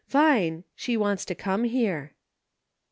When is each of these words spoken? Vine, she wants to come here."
Vine, 0.07 0.63
she 0.75 0.97
wants 0.97 1.25
to 1.25 1.35
come 1.35 1.63
here." 1.63 2.15